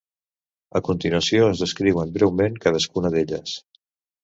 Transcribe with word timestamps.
A 0.79 0.81
continuació 0.87 1.43
es 1.51 1.61
descriuen 1.65 2.15
breument 2.17 2.59
cadascuna 2.67 3.15
d'elles. 3.19 3.57